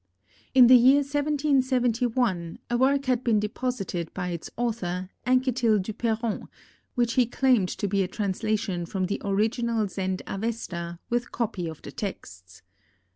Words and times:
In 0.55 0.65
the 0.65 0.73
year 0.77 1.03
1771 1.03 2.57
a 2.71 2.75
work 2.79 3.05
had 3.05 3.23
been 3.23 3.39
deposited 3.39 4.11
by 4.15 4.29
its 4.29 4.49
author, 4.57 5.11
Anquetil 5.27 5.77
Duperron, 5.77 6.47
which 6.95 7.13
he 7.13 7.27
claimed 7.27 7.69
to 7.77 7.87
be 7.87 8.01
a 8.01 8.07
translation 8.07 8.87
from 8.87 9.05
the 9.05 9.21
original 9.23 9.87
Zend 9.87 10.23
Avesta, 10.25 10.97
with 11.11 11.31
copy 11.31 11.67
of 11.67 11.83
the 11.83 11.91
texts. 11.91 12.63